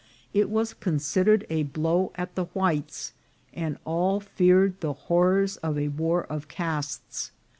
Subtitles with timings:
[0.33, 3.13] It was considered a blow at the whites,
[3.53, 7.29] and all feared the horrors of a war of castes.